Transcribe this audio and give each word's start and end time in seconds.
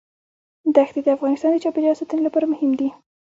دښتې 0.75 0.99
د 1.03 1.07
افغانستان 1.17 1.49
د 1.51 1.57
چاپیریال 1.63 1.99
ساتنې 1.99 2.21
لپاره 2.27 2.45
مهم 2.53 2.71
دي. 2.79 2.89